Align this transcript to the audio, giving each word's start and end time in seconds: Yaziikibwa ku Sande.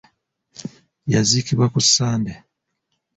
Yaziikibwa 1.13 1.65
ku 1.73 1.79
Sande. 1.93 2.33